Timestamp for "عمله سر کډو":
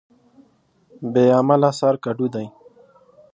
1.37-2.27